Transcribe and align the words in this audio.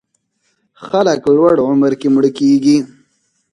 خلک 0.85 1.21
لوړ 1.35 1.55
عمر 1.67 1.93
کې 1.99 2.07
مړه 2.13 2.31
کېږي. 2.37 2.77